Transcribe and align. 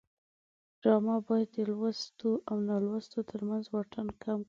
ډرامه 0.81 1.15
باید 1.27 1.49
د 1.55 1.57
لوستو 1.69 2.29
او 2.49 2.57
نالوستو 2.67 3.19
ترمنځ 3.31 3.63
واټن 3.69 4.07
کم 4.07 4.19
کړي 4.33 4.39